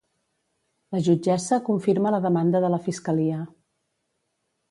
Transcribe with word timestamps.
La 0.95 1.01
jutgessa 1.07 1.59
confirma 1.67 2.15
la 2.15 2.21
demanda 2.25 2.61
de 2.65 2.73
la 2.77 2.81
fiscalia 2.87 3.39